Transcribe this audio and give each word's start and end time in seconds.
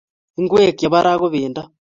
Ngwek 0.41 0.75
chepo 0.79 0.99
ra 1.05 1.13
ko 1.19 1.27
pendo 1.33 1.61